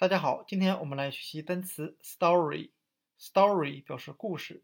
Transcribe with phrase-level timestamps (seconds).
[0.00, 2.70] 大家好，今天我们来学习单词 story。
[3.18, 4.62] story 表示故事。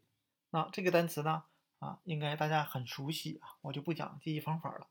[0.49, 1.43] 那这个单词呢，
[1.79, 4.87] 啊，应该大家很熟悉啊，我就不讲记忆方法了。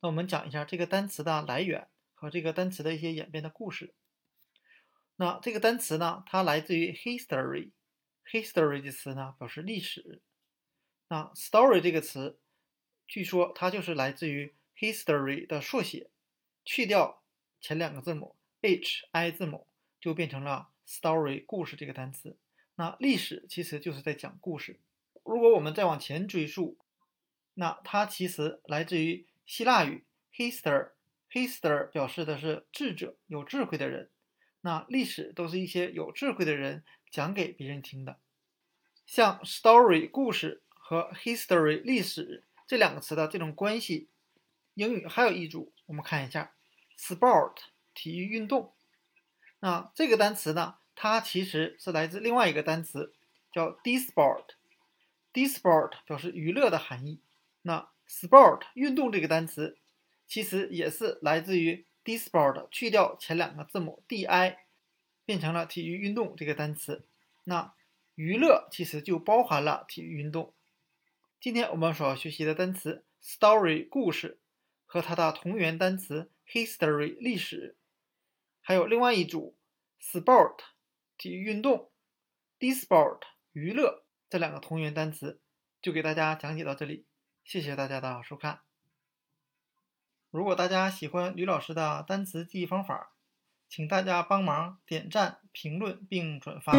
[0.00, 3.94] 那我们讲一下这个单词的来源和这个单词的一些演变的故事。
[5.14, 7.70] 那这个单词呢，它来自于 history。
[8.28, 10.20] history 这词呢，表示历史。
[11.06, 12.40] 那 story 这个词，
[13.06, 16.10] 据说它就是来自于 history 的缩写，
[16.64, 17.22] 去掉
[17.60, 19.68] 前两个字母 h i 字母。
[20.04, 22.36] 就变成了 story 故事这个单词。
[22.74, 24.78] 那历史其实就是在讲故事。
[25.24, 26.76] 如果我们再往前追溯，
[27.54, 34.10] 那它其实来自于希腊语 hister，hister 表示的是智者，有智慧的人。
[34.60, 38.18] 那历史都是一些有智慧的人讲给别人听的。
[39.06, 44.10] 像 story 故事和 history 历史这两个词的这种关系，
[44.74, 46.54] 英语还有一组，我们看一下
[46.98, 47.54] sport
[47.94, 48.73] 体育运动。
[49.64, 53.14] 那这个单词呢，它其实是来自另外一个单词，
[53.50, 54.44] 叫 disport。
[55.32, 57.22] disport 表示娱乐的含义。
[57.62, 59.78] 那 sport 运动这个单词，
[60.26, 64.56] 其实也是来自于 disport 去掉前两个字母 di，
[65.24, 67.06] 变成了体育运动这个单词。
[67.44, 67.72] 那
[68.16, 70.52] 娱乐其实就包含了体育运动。
[71.40, 74.36] 今天我们所要学习的单词 story 故事
[74.84, 77.76] 和它的同源单词 history 历史。
[78.66, 79.54] 还有另外一组
[80.12, 80.56] ，sport
[81.16, 81.90] 体育运动
[82.58, 83.20] ，disport
[83.52, 85.40] 娱乐这两个同源单词，
[85.80, 87.06] 就给大家讲解到这里。
[87.44, 88.60] 谢谢大家的收看。
[90.30, 93.12] 如果大家喜欢吕老师的单词记忆方法，
[93.68, 96.72] 请大家帮忙点赞、评论并转发。